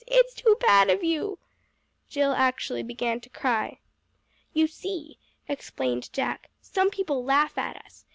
It's 0.07 0.33
too 0.33 0.57
bad 0.59 0.89
of 0.89 1.03
you!" 1.03 1.37
Jill 2.09 2.31
actually 2.31 2.81
began 2.81 3.21
to 3.21 3.29
cry. 3.29 3.81
"You 4.51 4.65
see," 4.65 5.19
explained 5.47 6.11
Jack, 6.11 6.49
"some 6.59 6.89
people 6.89 7.23
laugh 7.23 7.55
at 7.55 7.75
us. 7.85 8.07